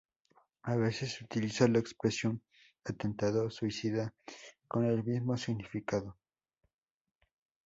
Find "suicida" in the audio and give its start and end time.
3.51-4.15